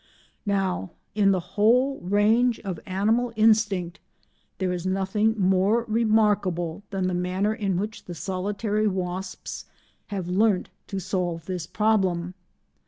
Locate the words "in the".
1.13-1.39